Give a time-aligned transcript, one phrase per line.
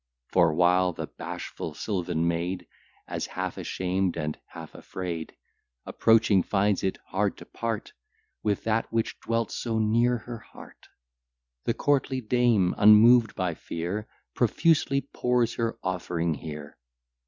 [0.31, 2.65] For, while the bashful sylvan maid,
[3.07, 5.35] As half ashamed and half afraid,
[5.85, 7.93] Approaching finds it hard to part
[8.41, 10.87] With that which dwelt so near her heart;
[11.65, 16.79] The courtly dame, unmoved by fear, Profusely pours her offering here.